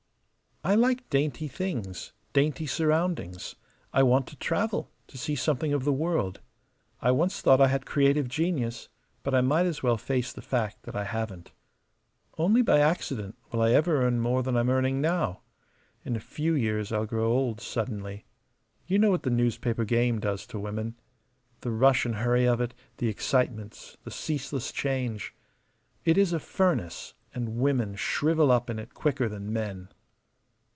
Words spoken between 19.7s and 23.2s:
game does to women. The rush and hurry of it, the